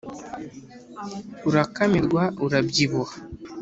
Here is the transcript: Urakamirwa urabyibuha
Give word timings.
Urakamirwa 1.47 2.23
urabyibuha 2.45 3.15